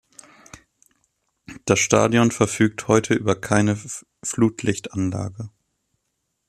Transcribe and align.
Das 1.65 1.77
Stadion 1.79 2.31
verfügt 2.31 2.87
heute 2.87 3.13
über 3.13 3.39
keine 3.39 3.77
Flutlichtanlage. 4.23 5.51